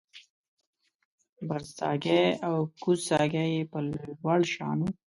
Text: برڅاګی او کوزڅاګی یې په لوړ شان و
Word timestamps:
برڅاګی 1.47 2.21
او 2.47 2.55
کوزڅاګی 2.81 3.45
یې 3.55 3.61
په 3.71 3.79
لوړ 4.23 4.39
شان 4.53 4.77
و 4.81 4.85